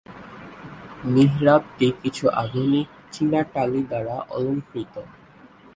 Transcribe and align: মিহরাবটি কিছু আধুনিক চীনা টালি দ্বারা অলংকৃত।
মিহরাবটি 1.05 1.87
কিছু 2.01 2.25
আধুনিক 2.43 2.87
চীনা 3.13 3.41
টালি 3.53 3.81
দ্বারা 3.83 4.15
অলংকৃত। 4.35 4.93